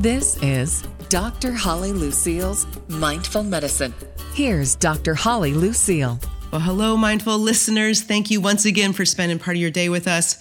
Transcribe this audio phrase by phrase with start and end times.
[0.00, 1.52] This is Dr.
[1.52, 3.92] Holly Lucille's Mindful Medicine.
[4.32, 5.14] Here's Dr.
[5.14, 6.18] Holly Lucille.
[6.50, 8.00] Well, hello, mindful listeners.
[8.00, 10.38] Thank you once again for spending part of your day with us.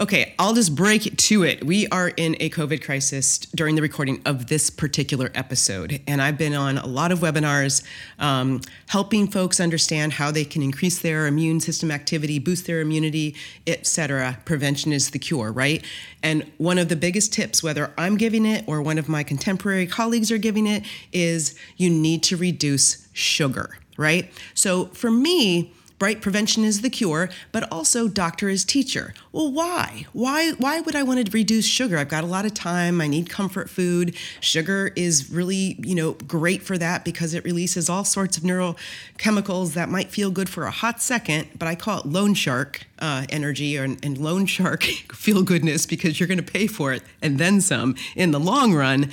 [0.00, 1.66] Okay, I'll just break to it.
[1.66, 6.38] We are in a COVID crisis during the recording of this particular episode, and I've
[6.38, 7.82] been on a lot of webinars
[8.20, 13.34] um, helping folks understand how they can increase their immune system activity, boost their immunity,
[13.66, 14.38] etc.
[14.44, 15.84] Prevention is the cure, right?
[16.22, 19.88] And one of the biggest tips, whether I'm giving it or one of my contemporary
[19.88, 24.30] colleagues are giving it, is you need to reduce sugar, right?
[24.54, 26.20] So for me, right?
[26.20, 29.14] Prevention is the cure, but also doctor is teacher.
[29.32, 30.06] Well, why?
[30.12, 31.98] Why why would I want to reduce sugar?
[31.98, 34.16] I've got a lot of time, I need comfort food.
[34.40, 39.74] Sugar is really, you know, great for that because it releases all sorts of neurochemicals
[39.74, 43.26] that might feel good for a hot second, but I call it loan shark uh,
[43.28, 47.38] energy and, and loan shark feel goodness because you're going to pay for it and
[47.38, 49.10] then some in the long run.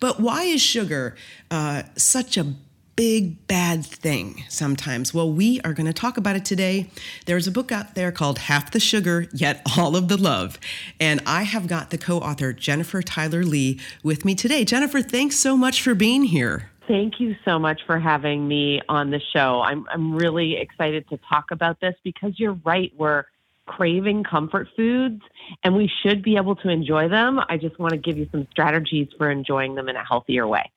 [0.00, 1.14] But why is sugar
[1.50, 2.54] uh, such a
[2.96, 5.14] big bad thing sometimes.
[5.14, 6.90] Well, we are going to talk about it today.
[7.26, 10.58] There's a book out there called Half the Sugar, Yet All of the Love.
[11.00, 14.64] And I have got the co author, Jennifer Tyler Lee, with me today.
[14.64, 16.70] Jennifer, thanks so much for being here.
[16.88, 19.62] Thank you so much for having me on the show.
[19.62, 22.92] I'm, I'm really excited to talk about this because you're right.
[22.96, 23.24] We're
[23.66, 25.22] craving comfort foods
[25.62, 27.40] and we should be able to enjoy them.
[27.48, 30.70] I just want to give you some strategies for enjoying them in a healthier way.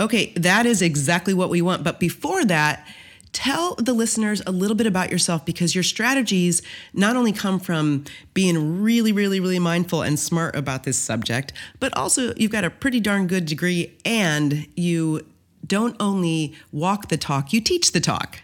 [0.00, 1.84] Okay, that is exactly what we want.
[1.84, 2.86] But before that,
[3.32, 6.62] tell the listeners a little bit about yourself because your strategies
[6.94, 11.94] not only come from being really, really, really mindful and smart about this subject, but
[11.96, 15.20] also you've got a pretty darn good degree and you
[15.66, 18.40] don't only walk the talk, you teach the talk.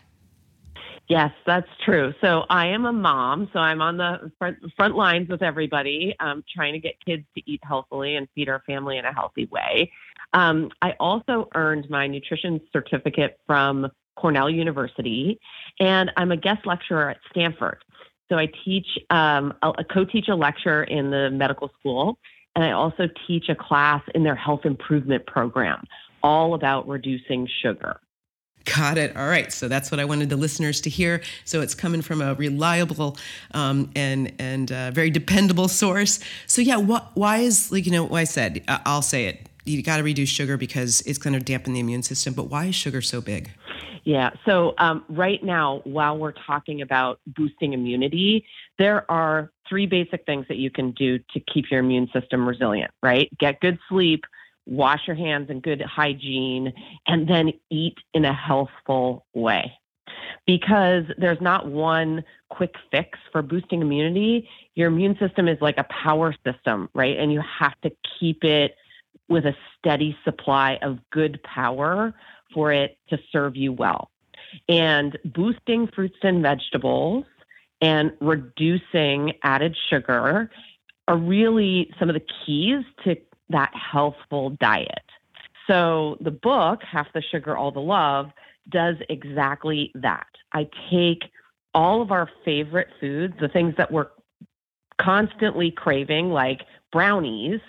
[1.08, 2.12] Yes, that's true.
[2.20, 6.44] So I am a mom, so I'm on the front, front lines with everybody, um,
[6.52, 9.92] trying to get kids to eat healthily and feed our family in a healthy way.
[10.36, 15.40] Um, I also earned my nutrition certificate from Cornell University,
[15.80, 17.78] and I'm a guest lecturer at Stanford.
[18.28, 22.18] So I teach, um, a, co-teach a lecture in the medical school,
[22.54, 25.84] and I also teach a class in their health improvement program,
[26.22, 27.98] all about reducing sugar.
[28.64, 29.16] Got it.
[29.16, 29.50] All right.
[29.50, 31.22] So that's what I wanted the listeners to hear.
[31.44, 33.16] So it's coming from a reliable
[33.52, 36.18] um, and and uh, very dependable source.
[36.48, 39.82] So yeah, what, why is like you know why I said I'll say it you
[39.82, 42.32] got to reduce sugar because it's going to dampen the immune system.
[42.32, 43.50] But why is sugar so big?
[44.04, 44.30] Yeah.
[44.44, 48.46] So um, right now, while we're talking about boosting immunity,
[48.78, 52.92] there are three basic things that you can do to keep your immune system resilient.
[53.02, 53.28] Right?
[53.38, 54.24] Get good sleep,
[54.64, 56.72] wash your hands and good hygiene,
[57.08, 59.72] and then eat in a healthful way.
[60.46, 64.48] Because there's not one quick fix for boosting immunity.
[64.76, 67.18] Your immune system is like a power system, right?
[67.18, 67.90] And you have to
[68.20, 68.76] keep it
[69.28, 72.14] with a steady supply of good power
[72.54, 74.10] for it to serve you well.
[74.68, 77.24] And boosting fruits and vegetables
[77.80, 80.50] and reducing added sugar
[81.08, 83.16] are really some of the keys to
[83.50, 85.04] that healthful diet.
[85.66, 88.30] So the book, Half the Sugar, All the Love,
[88.70, 90.26] does exactly that.
[90.52, 91.24] I take
[91.74, 94.08] all of our favorite foods, the things that we're
[95.00, 97.60] constantly craving, like brownies,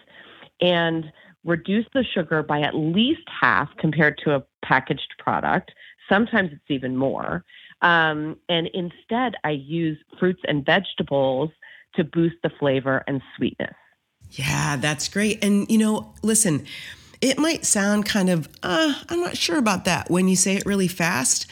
[0.61, 1.05] and
[1.47, 5.71] reduce the sugar by at least half compared to a packaged product.
[6.09, 7.43] Sometimes it's even more.
[7.81, 11.49] Um, and instead, I use fruits and vegetables
[11.95, 13.75] to boost the flavor and sweetness.
[14.31, 15.43] Yeah, that's great.
[15.43, 16.65] And, you know, listen,
[17.21, 20.65] it might sound kind of, uh, I'm not sure about that when you say it
[20.65, 21.47] really fast,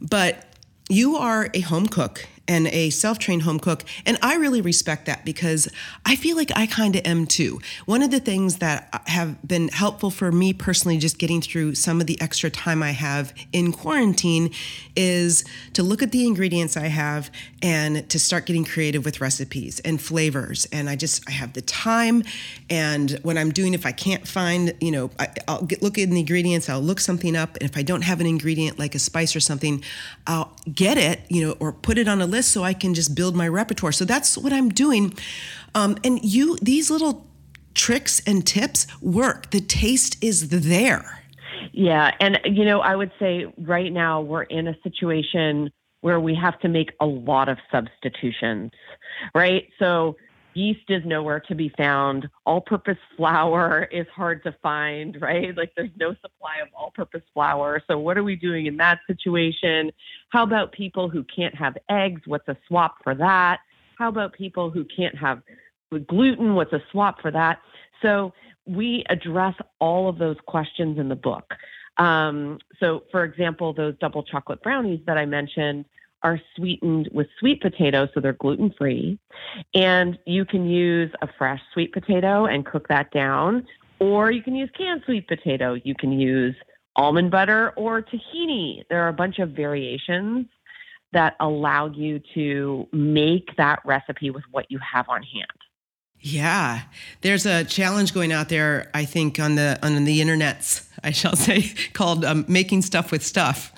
[0.00, 0.44] but
[0.88, 3.84] you are a home cook and a self trained home cook.
[4.06, 5.68] And I really respect that because
[6.04, 7.60] I feel like I kind of am too.
[7.84, 12.00] One of the things that have been helpful for me personally, just getting through some
[12.00, 14.50] of the extra time I have in quarantine,
[14.96, 15.44] is
[15.74, 17.30] to look at the ingredients I have
[17.62, 20.66] and to start getting creative with recipes and flavors.
[20.72, 22.22] And I just, I have the time.
[22.70, 26.10] And what I'm doing, if I can't find, you know, I, will get, look in
[26.10, 27.56] the ingredients, I'll look something up.
[27.56, 29.82] And if I don't have an ingredient like a spice or something,
[30.26, 32.94] I'll get it, you know, or put it on a list list so I can
[32.94, 33.92] just build my repertoire.
[33.92, 35.14] So that's what I'm doing.
[35.74, 37.26] Um, and you, these little
[37.74, 39.50] tricks and tips work.
[39.50, 41.22] The taste is there.
[41.72, 42.12] Yeah.
[42.20, 45.70] And, you know, I would say right now we're in a situation
[46.00, 48.70] where we have to make a lot of substitutions,
[49.34, 49.68] right?
[49.78, 50.16] So,
[50.58, 52.28] yeast is nowhere to be found.
[52.44, 55.56] All purpose flour is hard to find, right?
[55.56, 57.82] Like there's no supply of all purpose flour.
[57.86, 59.92] So, what are we doing in that situation?
[60.30, 62.22] How about people who can't have eggs?
[62.26, 63.60] What's a swap for that?
[63.96, 65.42] How about people who can't have
[66.06, 66.54] gluten?
[66.54, 67.60] What's a swap for that?
[68.02, 68.32] So
[68.66, 71.54] we address all of those questions in the book.
[71.96, 75.84] Um, so, for example, those double chocolate brownies that I mentioned
[76.22, 79.18] are sweetened with sweet potato, so they're gluten free.
[79.74, 83.66] And you can use a fresh sweet potato and cook that down,
[84.00, 85.74] or you can use canned sweet potato.
[85.74, 86.54] You can use
[86.96, 88.82] almond butter or tahini.
[88.90, 90.46] There are a bunch of variations
[91.12, 95.46] that allow you to make that recipe with what you have on hand.
[96.20, 96.82] Yeah,
[97.20, 98.90] there's a challenge going out there.
[98.92, 103.24] I think on the on the internets, I shall say, called um, making stuff with
[103.24, 103.72] stuff,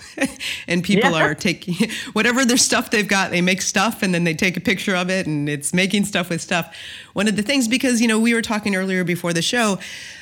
[0.68, 1.24] and people yeah.
[1.24, 3.30] are taking whatever their stuff they've got.
[3.30, 6.30] They make stuff, and then they take a picture of it, and it's making stuff
[6.30, 6.74] with stuff.
[7.12, 9.78] One of the things, because you know, we were talking earlier before the show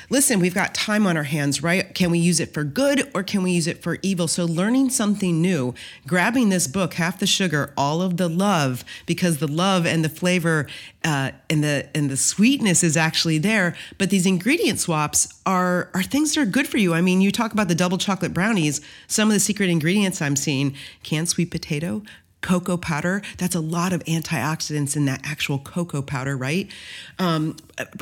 [0.09, 1.93] listen, we've got time on our hands, right?
[1.93, 4.27] Can we use it for good or can we use it for evil?
[4.27, 5.73] So, learning something new,
[6.07, 10.09] grabbing this book, half the sugar, all of the love, because the love and the
[10.09, 10.67] flavor
[11.03, 13.75] uh, and the and the sweetness is actually there.
[13.97, 16.93] But these ingredient swaps are are things that are good for you.
[16.93, 18.81] I mean, you talk about the double chocolate brownies.
[19.07, 22.03] Some of the secret ingredients I'm seeing: canned sweet potato,
[22.41, 23.21] cocoa powder.
[23.37, 26.69] That's a lot of antioxidants in that actual cocoa powder, right?
[27.17, 27.57] Um,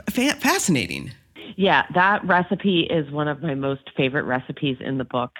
[0.09, 1.11] fa- fascinating.
[1.57, 5.31] Yeah, that recipe is one of my most favorite recipes in the book.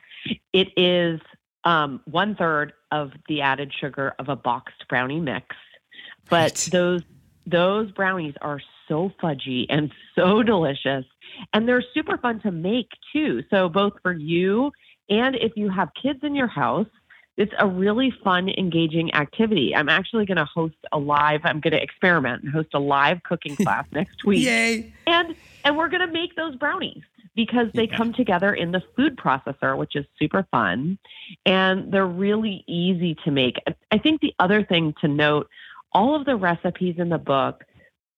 [0.52, 1.22] It is
[1.64, 5.56] um, one third of the added sugar of a boxed brownie mix,
[6.28, 6.70] but right.
[6.72, 7.02] those
[7.46, 11.06] those brownies are so fudgy and so delicious,
[11.54, 13.44] and they're super fun to make too.
[13.52, 14.72] So both for you
[15.10, 16.88] and if you have kids in your house,
[17.38, 19.76] it's a really fun, engaging activity.
[19.76, 21.42] I'm actually going to host a live.
[21.44, 24.44] I'm going to experiment and host a live cooking class next week.
[24.44, 24.92] Yay!
[25.06, 27.04] And and we're going to make those brownies
[27.36, 27.96] because they yeah.
[27.96, 30.98] come together in the food processor, which is super fun,
[31.46, 33.58] and they're really easy to make.
[33.92, 35.48] I think the other thing to note:
[35.94, 37.64] all of the recipes in the book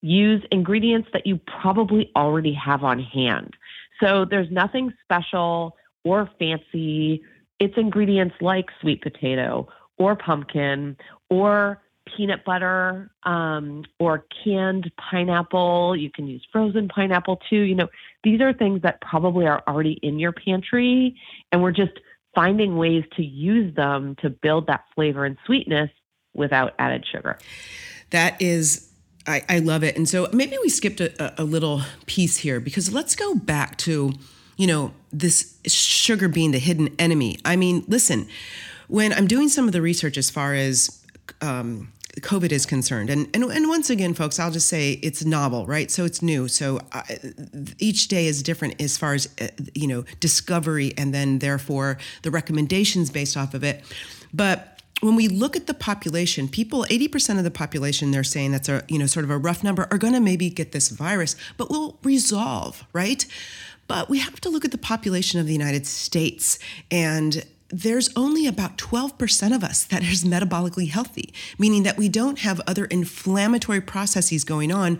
[0.01, 3.54] use ingredients that you probably already have on hand.
[4.01, 5.75] So there's nothing special
[6.06, 7.21] or fancy
[7.59, 9.67] it's ingredients like sweet potato
[9.97, 10.95] or pumpkin
[11.29, 11.81] or
[12.15, 15.95] peanut butter um, or canned pineapple.
[15.95, 17.61] You can use frozen pineapple too.
[17.61, 17.89] You know,
[18.23, 21.15] these are things that probably are already in your pantry,
[21.51, 22.00] and we're just
[22.35, 25.89] finding ways to use them to build that flavor and sweetness
[26.33, 27.38] without added sugar.
[28.11, 28.85] That is.
[29.27, 29.95] I, I love it.
[29.95, 34.13] And so maybe we skipped a, a little piece here because let's go back to
[34.59, 37.39] you know, this sugar being the hidden enemy.
[37.45, 38.27] I mean, listen,
[38.89, 41.01] when I'm doing some of the research as far as
[41.39, 45.65] um, COVID is concerned, and, and and once again, folks, I'll just say it's novel,
[45.65, 45.89] right?
[45.89, 46.50] So it's new.
[46.50, 47.03] So I,
[47.77, 52.29] each day is different as far as uh, you know discovery, and then therefore the
[52.29, 53.81] recommendations based off of it.
[54.33, 58.67] But when we look at the population, people, 80% of the population, they're saying that's
[58.67, 61.38] a, you know, sort of a rough number, are going to maybe get this virus,
[61.56, 63.25] but will resolve, right?
[63.89, 66.59] But we have to look at the population of the United States
[66.89, 72.39] and there's only about 12% of us that is metabolically healthy, meaning that we don't
[72.39, 75.00] have other inflammatory processes going on.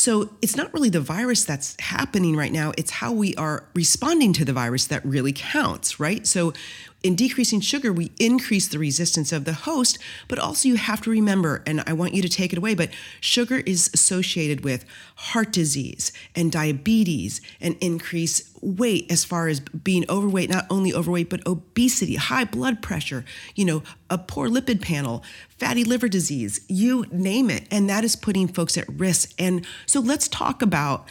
[0.00, 4.32] So it's not really the virus that's happening right now, it's how we are responding
[4.32, 6.26] to the virus that really counts, right?
[6.26, 6.54] So
[7.02, 11.10] in decreasing sugar, we increase the resistance of the host, but also you have to
[11.10, 12.88] remember, and I want you to take it away, but
[13.20, 14.86] sugar is associated with
[15.16, 21.28] heart disease and diabetes and increase weight as far as being overweight, not only overweight,
[21.28, 27.06] but obesity, high blood pressure, you know, a poor lipid panel, fatty liver disease, you
[27.10, 27.66] name it.
[27.70, 29.32] And that is putting folks at risk.
[29.38, 31.08] And so let's talk about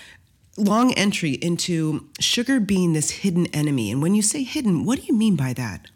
[0.58, 3.92] long entry into sugar being this hidden enemy.
[3.92, 5.88] And when you say hidden, what do you mean by that?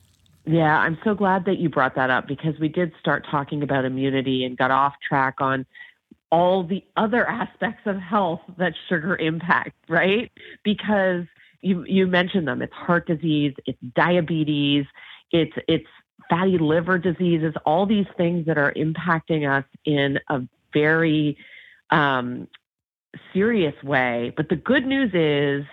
[0.46, 3.86] Yeah, I'm so glad that you brought that up because we did start talking about
[3.86, 5.66] immunity and got off track on
[6.32, 10.32] all the other aspects of health that sugar impacts, right?
[10.64, 11.26] Because
[11.62, 12.62] you you mentioned them.
[12.62, 14.86] It's heart disease, it's diabetes,
[15.32, 15.88] it's it's
[16.30, 20.42] fatty liver diseases, all these things that are impacting us in a
[20.74, 21.38] very
[21.90, 22.48] um,
[23.34, 24.34] serious way.
[24.36, 25.66] But the good news is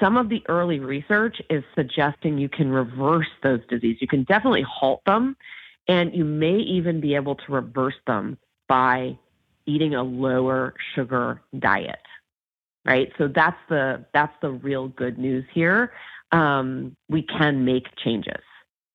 [0.00, 4.00] some of the early research is suggesting you can reverse those diseases.
[4.00, 5.36] You can definitely halt them,
[5.88, 8.38] and you may even be able to reverse them
[8.68, 9.16] by
[9.66, 12.00] eating a lower sugar diet.
[12.86, 13.12] Right?
[13.18, 15.92] So that's the that's the real good news here.
[16.32, 18.42] Um, we can make changes.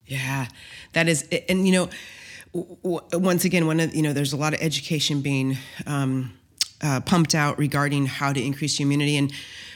[0.07, 0.47] Yeah,
[0.93, 1.89] that is, and you know,
[3.13, 5.57] once again, one of you know, there's a lot of education being
[5.87, 6.31] um,
[6.81, 9.17] uh, pumped out regarding how to increase immunity.
[9.17, 9.31] And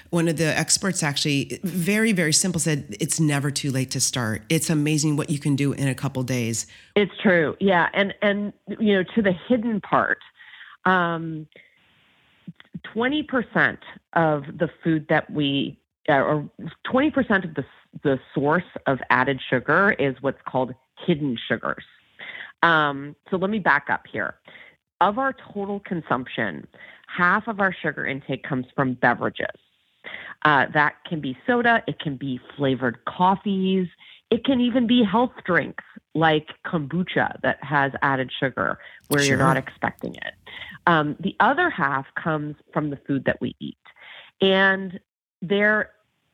[0.10, 4.44] one of the experts actually, very, very simple, said it's never too late to start.
[4.50, 6.68] It's amazing what you can do in a couple days.
[6.96, 7.56] It's true.
[7.60, 7.90] Yeah.
[7.94, 10.20] And, and, you know, to the hidden part,
[10.86, 11.48] um,
[12.96, 13.78] 20%
[14.14, 16.50] of the food that we, uh, or
[16.88, 17.66] 20% of the,
[18.03, 20.74] the source of added sugar is what's called
[21.05, 21.84] hidden sugars.
[22.63, 24.36] Um, so let me back up here.
[25.01, 26.67] Of our total consumption,
[27.08, 29.48] half of our sugar intake comes from beverages.
[30.43, 33.88] Uh, that can be soda, it can be flavored coffees,
[34.29, 35.84] it can even be health drinks
[36.15, 39.29] like kombucha that has added sugar where sure.
[39.29, 40.34] you're not expecting it.
[40.88, 43.77] Um, the other half comes from the food that we eat.
[44.41, 45.00] And
[45.41, 45.91] there,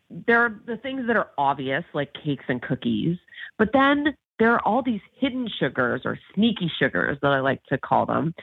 [0.10, 3.18] there are the things that are obvious, like cakes and cookies,
[3.58, 7.78] but then there are all these hidden sugars or sneaky sugars that I like to
[7.78, 8.34] call them,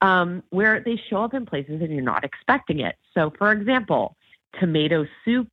[0.00, 2.96] um, where they show up in places and you're not expecting it.
[3.14, 4.16] So, for example,
[4.58, 5.48] tomato soup,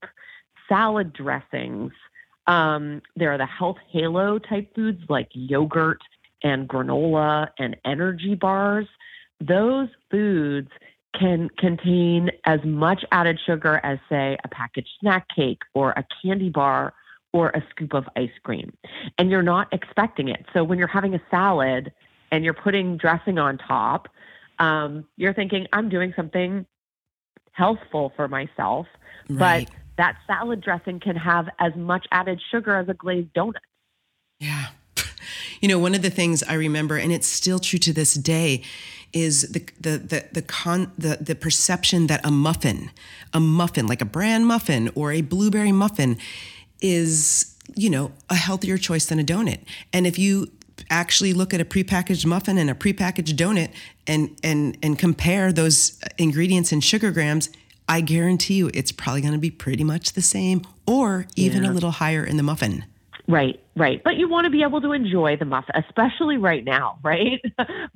[0.69, 1.91] salad dressings.
[2.45, 6.01] Um, there are the health halo type foods like yogurt
[6.43, 8.87] and granola and energy bars.
[9.41, 10.69] Those foods
[11.13, 16.49] can contain as much added sugar as, say, a packaged snack cake or a candy
[16.49, 16.93] bar
[17.33, 18.75] or a scoop of ice cream.
[19.17, 20.45] And you're not expecting it.
[20.53, 21.91] So when you're having a salad
[22.31, 24.07] and you're putting dressing on top,
[24.59, 26.65] um, you're thinking, I'm doing something
[27.51, 28.87] healthful for myself.
[29.29, 29.67] Right.
[29.67, 33.55] But that salad dressing can have as much added sugar as a glazed donut.
[34.39, 34.67] Yeah.
[35.61, 38.63] You know, one of the things I remember, and it's still true to this day,
[39.13, 42.91] is the the the the con the, the perception that a muffin,
[43.33, 46.17] a muffin like a bran muffin or a blueberry muffin,
[46.81, 49.59] is you know a healthier choice than a donut.
[49.93, 50.51] And if you
[50.89, 53.71] actually look at a prepackaged muffin and a prepackaged donut
[54.05, 57.49] and and and compare those ingredients in sugar grams,
[57.87, 61.71] I guarantee you it's probably going to be pretty much the same or even yeah.
[61.71, 62.85] a little higher in the muffin.
[63.29, 64.01] Right, right.
[64.05, 67.41] But you want to be able to enjoy the muffin, especially right now, right?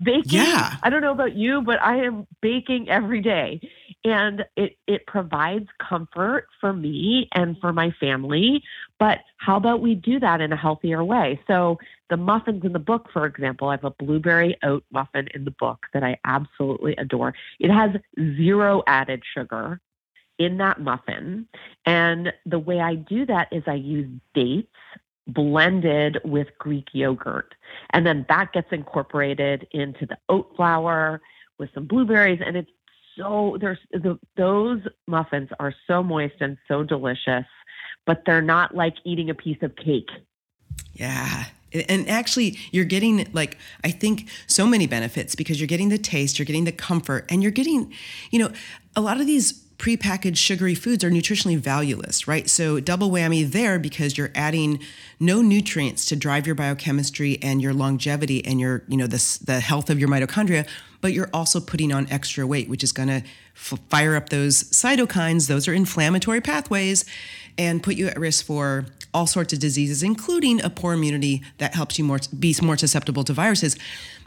[0.02, 0.24] baking.
[0.26, 0.76] Yeah.
[0.84, 3.62] I don't know about you, but I am baking every day.
[4.04, 8.62] And it, it provides comfort for me and for my family.
[9.00, 11.40] But how about we do that in a healthier way?
[11.48, 11.78] So,
[12.10, 15.52] the muffins in the book, for example, I have a blueberry oat muffin in the
[15.52, 17.34] book that I absolutely adore.
[17.58, 17.92] It has
[18.36, 19.80] zero added sugar
[20.38, 21.48] in that muffin.
[21.86, 24.68] And the way I do that is I use dates
[25.28, 27.54] blended with Greek yogurt.
[27.92, 31.22] And then that gets incorporated into the oat flour
[31.60, 32.40] with some blueberries.
[32.46, 32.72] And it's
[33.18, 37.46] so, there's the, those muffins are so moist and so delicious,
[38.06, 40.10] but they're not like eating a piece of cake.
[40.94, 41.46] Yeah.
[41.74, 46.38] And actually, you're getting like, I think so many benefits because you're getting the taste,
[46.38, 47.94] you're getting the comfort, and you're getting,
[48.30, 48.52] you know,
[48.96, 52.48] a lot of these prepackaged sugary foods are nutritionally valueless, right?
[52.48, 54.80] So double whammy there because you're adding
[55.20, 59.60] no nutrients to drive your biochemistry and your longevity and your, you know, the, the
[59.60, 60.68] health of your mitochondria,
[61.02, 63.24] but you're also putting on extra weight, which is going to
[63.56, 65.48] f- fire up those cytokines.
[65.48, 67.04] Those are inflammatory pathways
[67.58, 68.86] and put you at risk for
[69.16, 73.24] all sorts of diseases, including a poor immunity that helps you more be more susceptible
[73.24, 73.76] to viruses.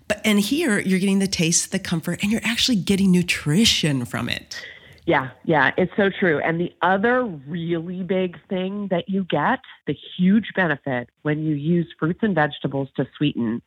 [0.08, 4.28] But and here you're getting the taste, the comfort, and you're actually getting nutrition from
[4.28, 4.60] it.
[5.06, 6.40] Yeah, yeah, it's so true.
[6.40, 11.86] And the other really big thing that you get, the huge benefit when you use
[11.98, 13.60] fruits and vegetables to sweeten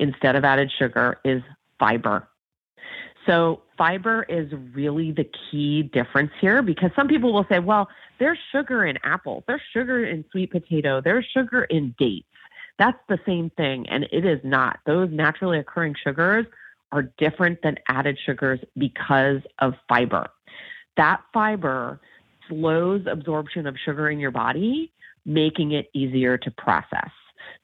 [0.00, 1.42] instead of added sugar is
[1.78, 2.28] fiber.
[3.26, 8.38] So, fiber is really the key difference here because some people will say, well, there's
[8.50, 12.26] sugar in apples, there's sugar in sweet potato, there's sugar in dates.
[12.78, 13.88] That's the same thing.
[13.90, 14.80] And it is not.
[14.86, 16.46] Those naturally occurring sugars
[16.92, 20.30] are different than added sugars because of fiber
[21.00, 21.98] that fiber
[22.46, 24.92] slows absorption of sugar in your body,
[25.24, 27.10] making it easier to process.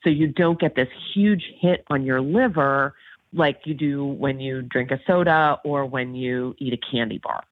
[0.02, 2.94] So you don't get this huge hit on your liver
[3.34, 7.42] like you do when you drink a soda or when you eat a candy bar.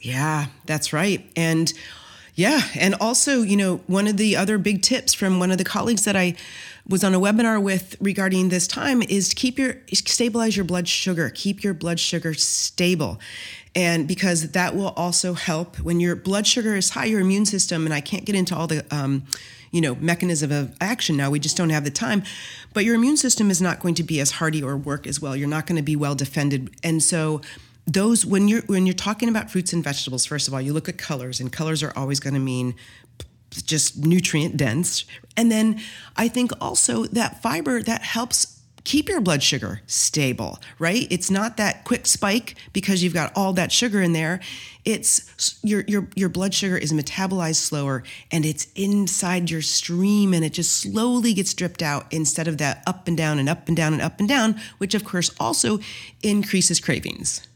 [0.00, 1.24] Yeah, that's right.
[1.36, 1.72] And
[2.34, 5.64] yeah, and also, you know, one of the other big tips from one of the
[5.64, 6.34] colleagues that I
[6.88, 10.88] was on a webinar with regarding this time is to keep your stabilize your blood
[10.88, 13.20] sugar, keep your blood sugar stable.
[13.76, 17.86] And because that will also help when your blood sugar is high your immune system
[17.86, 19.24] and i can't get into all the um,
[19.72, 22.22] you know mechanism of action now we just don't have the time
[22.74, 25.34] but your immune system is not going to be as hardy or work as well.
[25.34, 26.74] You're not going to be well defended.
[26.82, 27.40] And so
[27.86, 30.88] those when you're when you're talking about fruits and vegetables first of all you look
[30.88, 32.74] at colors and colors are always going to mean
[33.50, 35.04] just nutrient dense
[35.36, 35.80] and then
[36.16, 41.08] i think also that fiber that helps keep your blood sugar stable, right?
[41.10, 44.40] It's not that quick spike because you've got all that sugar in there.
[44.84, 50.44] It's your your your blood sugar is metabolized slower and it's inside your stream and
[50.44, 53.76] it just slowly gets dripped out instead of that up and down and up and
[53.76, 55.80] down and up and down, which of course also
[56.22, 57.46] increases cravings.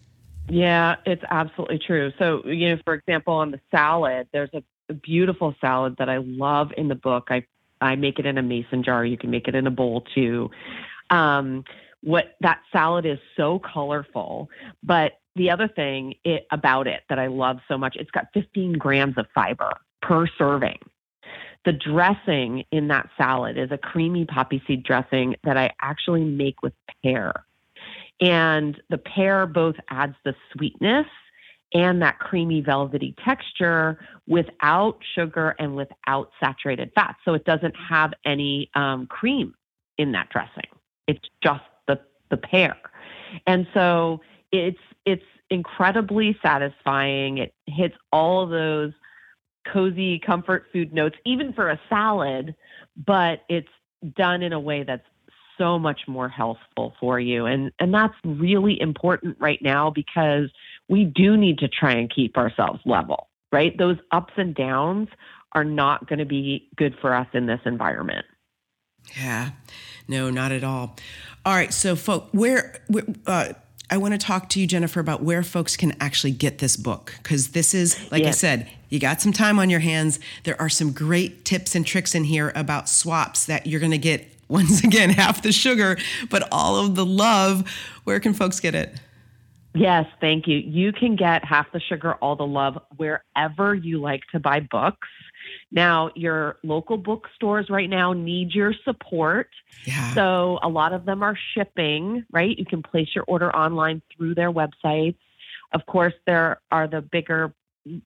[0.48, 2.12] Yeah, it's absolutely true.
[2.18, 4.62] So, you know, for example, on the salad, there's a,
[5.02, 7.26] beautiful salad that I love in the book.
[7.28, 7.44] I
[7.82, 9.04] I make it in a mason jar.
[9.04, 10.50] You can make it in a bowl too.
[11.10, 11.62] Um,
[12.02, 14.48] what that salad is so colorful,
[14.82, 18.78] but the other thing it, about it that I love so much, it's got 15
[18.78, 20.78] grams of fiber per serving.
[21.66, 26.62] The dressing in that salad is a creamy poppy seed dressing that I actually make
[26.62, 27.44] with pear.
[28.20, 31.06] And the pear both adds the sweetness
[31.74, 37.16] and that creamy velvety texture without sugar and without saturated fat.
[37.24, 39.54] So it doesn't have any um, cream
[39.98, 40.70] in that dressing.
[41.06, 42.76] It's just the the pear,
[43.46, 44.20] and so
[44.52, 47.38] it's it's incredibly satisfying.
[47.38, 48.92] It hits all those
[49.72, 52.54] cozy comfort food notes, even for a salad,
[53.06, 53.68] but it's
[54.16, 55.06] done in a way that's
[55.58, 57.46] so much more healthful for you.
[57.46, 60.50] And, and that's really important right now because
[60.88, 63.76] we do need to try and keep ourselves level, right?
[63.76, 65.08] Those ups and downs
[65.52, 68.24] are not going to be good for us in this environment.
[69.16, 69.50] Yeah,
[70.06, 70.96] no, not at all.
[71.44, 73.52] All right, so, folk, where, where uh,
[73.90, 77.14] I want to talk to you, Jennifer, about where folks can actually get this book.
[77.22, 78.36] Because this is, like yes.
[78.36, 80.20] I said, you got some time on your hands.
[80.44, 83.98] There are some great tips and tricks in here about swaps that you're going to
[83.98, 85.98] get, once again, half the sugar,
[86.30, 87.68] but all of the love.
[88.04, 89.00] Where can folks get it?
[89.74, 90.58] Yes, thank you.
[90.58, 95.08] You can get half the sugar, all the love wherever you like to buy books.
[95.70, 99.50] Now, your local bookstores right now need your support.
[99.84, 100.14] Yeah.
[100.14, 102.58] So, a lot of them are shipping, right?
[102.58, 105.18] You can place your order online through their websites.
[105.72, 107.52] Of course, there are the bigger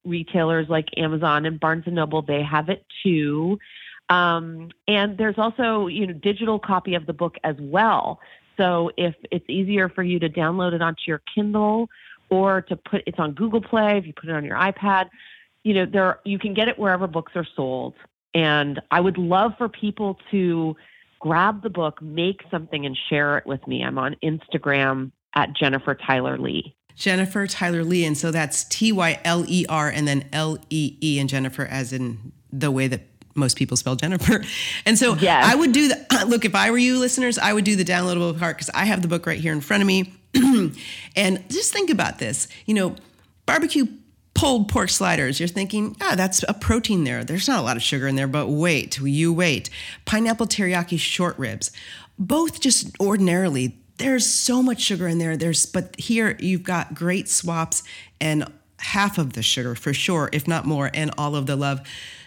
[0.05, 3.59] retailers like Amazon and Barnes and Noble, they have it too.
[4.09, 8.21] Um, and there's also, you know, digital copy of the book as well.
[8.57, 11.89] So if it's easier for you to download it onto your Kindle
[12.29, 15.09] or to put it's on Google Play, if you put it on your iPad,
[15.65, 17.95] you know, there you can get it wherever books are sold.
[18.35, 20.77] And I would love for people to
[21.21, 23.83] grab the book, make something, and share it with me.
[23.85, 26.75] I'm on Instagram at Jennifer Tyler Lee.
[26.95, 28.05] Jennifer Tyler Lee.
[28.05, 31.65] And so that's T Y L E R and then L E E and Jennifer
[31.65, 33.03] as in the way that
[33.35, 34.45] most people spell Jennifer.
[34.85, 35.45] And so yes.
[35.47, 38.39] I would do the look, if I were you listeners, I would do the downloadable
[38.39, 40.13] part because I have the book right here in front of me.
[41.17, 42.49] and just think about this.
[42.67, 42.97] You know,
[43.47, 43.87] barbecue
[44.43, 47.23] pulled pork sliders, you're thinking, ah, that's a protein there.
[47.23, 49.71] There's not a lot of sugar in there, but wait, you wait.
[50.05, 51.71] Pineapple teriyaki short ribs,
[52.19, 55.37] both just ordinarily, there's so much sugar in there.
[55.37, 57.85] There's, but here you've got great swaps
[58.21, 58.45] and
[58.81, 61.81] half of the sugar for sure, if not more, and all of the love.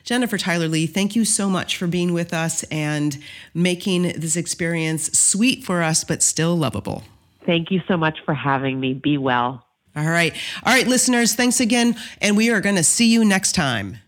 [0.06, 3.18] Jennifer Tyler Lee, thank you so much for being with us and
[3.54, 7.04] making this experience sweet for us, but still lovable.
[7.46, 8.94] Thank you so much for having me.
[8.94, 9.65] Be well.
[9.96, 10.36] All right.
[10.64, 11.96] All right, listeners, thanks again.
[12.22, 14.00] And we are going to see you next time.